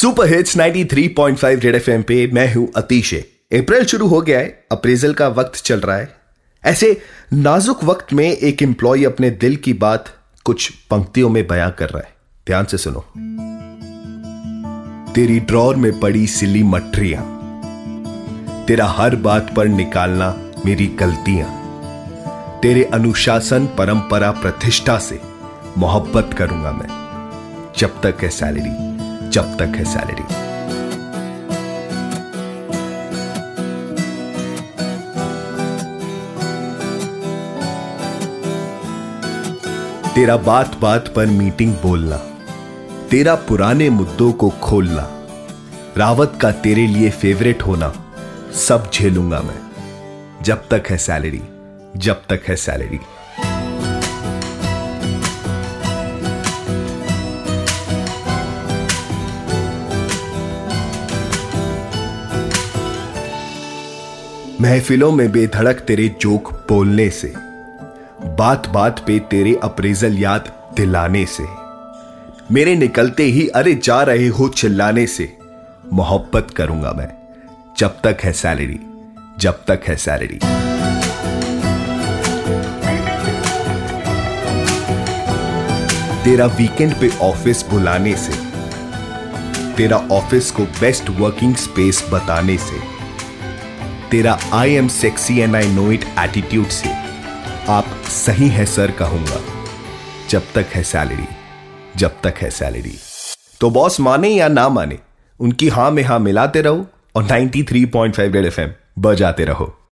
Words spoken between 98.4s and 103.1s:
है, सर, कहूँगा। जब तक है सैलरी जब तक है सैलरी